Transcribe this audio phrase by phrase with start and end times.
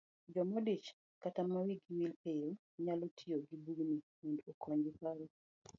[0.33, 0.87] Jomodich
[1.23, 2.49] kata ma wigi wil piyo,
[2.85, 5.25] nyalo tiyo gi bugni mondo okonyji paro